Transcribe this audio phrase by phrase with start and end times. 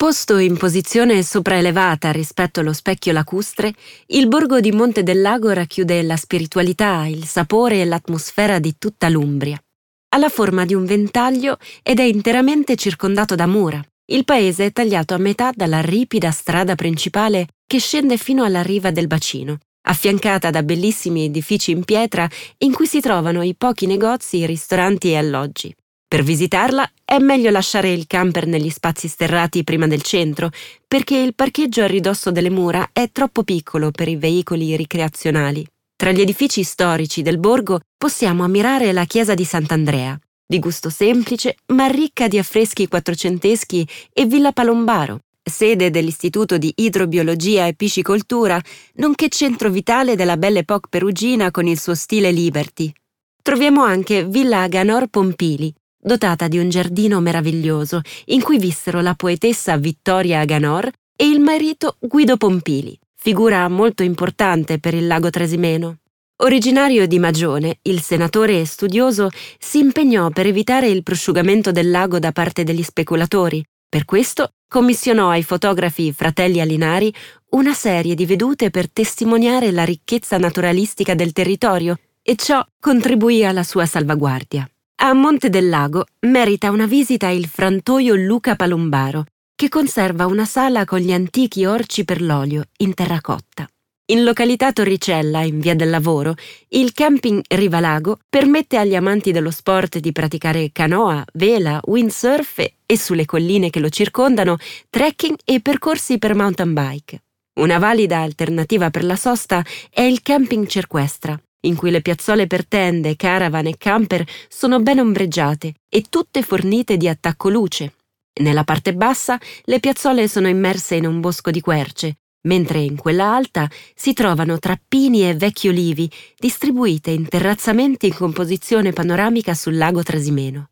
[0.00, 3.74] Posto in posizione sopraelevata rispetto allo specchio lacustre,
[4.06, 9.10] il borgo di Monte del Lago racchiude la spiritualità, il sapore e l'atmosfera di tutta
[9.10, 9.62] l'Umbria.
[10.08, 13.84] Ha la forma di un ventaglio ed è interamente circondato da mura.
[14.10, 18.90] Il paese è tagliato a metà dalla ripida strada principale che scende fino alla riva
[18.90, 22.26] del bacino, affiancata da bellissimi edifici in pietra
[22.60, 25.74] in cui si trovano i pochi negozi, ristoranti e alloggi.
[26.10, 30.50] Per visitarla è meglio lasciare il camper negli spazi sterrati prima del centro,
[30.88, 35.64] perché il parcheggio a ridosso delle mura è troppo piccolo per i veicoli ricreazionali.
[35.94, 41.54] Tra gli edifici storici del borgo possiamo ammirare la chiesa di Sant'Andrea, di gusto semplice
[41.66, 48.60] ma ricca di affreschi quattrocenteschi, e Villa Palombaro, sede dell'Istituto di Idrobiologia e Piscicoltura,
[48.94, 52.92] nonché centro vitale della Belle Époque perugina con il suo stile liberty.
[53.40, 59.76] Troviamo anche Villa Aganor Pompili, dotata di un giardino meraviglioso in cui vissero la poetessa
[59.76, 65.98] Vittoria Aganor e il marito Guido Pompili, figura molto importante per il lago Trasimeno.
[66.42, 72.18] Originario di Magione, il senatore e studioso si impegnò per evitare il prosciugamento del lago
[72.18, 73.62] da parte degli speculatori.
[73.86, 77.12] Per questo commissionò ai fotografi fratelli Alinari
[77.50, 83.64] una serie di vedute per testimoniare la ricchezza naturalistica del territorio e ciò contribuì alla
[83.64, 84.66] sua salvaguardia.
[85.02, 90.84] A Monte del Lago merita una visita il frantoio Luca Palombaro, che conserva una sala
[90.84, 93.66] con gli antichi orci per l'olio in terracotta.
[94.12, 96.34] In località Torricella, in via del lavoro,
[96.68, 103.24] il camping Rivalago permette agli amanti dello sport di praticare canoa, vela, windsurf e sulle
[103.24, 104.58] colline che lo circondano,
[104.90, 107.22] trekking e percorsi per mountain bike.
[107.60, 112.66] Una valida alternativa per la sosta è il camping Cerquestra, in cui le piazzole per
[112.66, 117.94] tende, caravan e camper sono ben ombreggiate e tutte fornite di attacco luce.
[118.40, 123.34] Nella parte bassa le piazzole sono immerse in un bosco di querce, mentre in quella
[123.34, 130.02] alta si trovano trappini e vecchi olivi distribuite in terrazzamenti in composizione panoramica sul lago
[130.02, 130.69] Trasimeno.